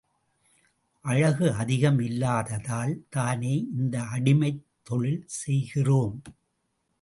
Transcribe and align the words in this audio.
அழகு 1.01 1.53
அதிகம் 1.53 1.99
இல்லாததால் 1.99 3.05
தானே 3.09 3.67
இந்த 3.77 3.99
அடிமைத் 3.99 4.63
தொழில் 4.83 5.23
செய்கிறோம். 5.27 6.21